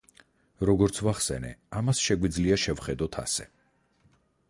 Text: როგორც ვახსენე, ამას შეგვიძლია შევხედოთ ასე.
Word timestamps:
როგორც 0.69 1.01
ვახსენე, 1.09 1.53
ამას 1.81 2.01
შეგვიძლია 2.09 2.61
შევხედოთ 2.65 3.23
ასე. 3.27 3.51